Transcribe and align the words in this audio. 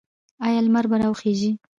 آیا 0.45 0.59
لمر 0.65 0.85
به 0.89 0.95
راوخیږي؟ 1.01 1.51